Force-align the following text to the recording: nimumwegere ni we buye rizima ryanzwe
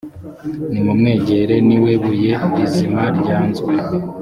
nimumwegere 0.71 1.55
ni 1.67 1.77
we 1.83 1.91
buye 2.03 2.31
rizima 2.55 3.03
ryanzwe 3.19 3.71